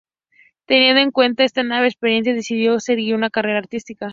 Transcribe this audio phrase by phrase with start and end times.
[0.65, 4.09] Teniendo en cuenta esta nueva experiencia, decidió seguir una carrera artística.